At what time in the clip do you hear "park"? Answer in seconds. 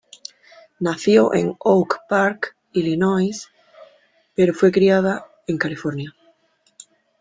2.09-2.55